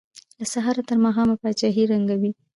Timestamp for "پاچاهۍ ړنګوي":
1.41-2.31